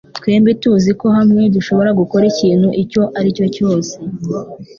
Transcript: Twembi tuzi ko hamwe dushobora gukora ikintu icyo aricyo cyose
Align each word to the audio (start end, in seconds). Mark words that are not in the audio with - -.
Twembi 0.17 0.51
tuzi 0.61 0.91
ko 0.99 1.07
hamwe 1.17 1.41
dushobora 1.55 1.89
gukora 1.99 2.23
ikintu 2.33 2.67
icyo 2.83 3.01
aricyo 3.19 3.45
cyose 3.55 3.93